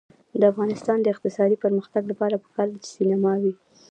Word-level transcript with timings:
د 0.39 0.41
افغانستان 0.51 0.97
د 1.01 1.05
اقتصادي 1.13 1.57
پرمختګ 1.63 2.03
لپاره 2.11 2.41
پکار 2.43 2.67
ده 2.71 2.77
چې 2.83 2.89
سینما 2.97 3.33
وي. 3.41 3.53